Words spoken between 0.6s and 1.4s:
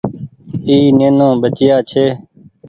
اي نينو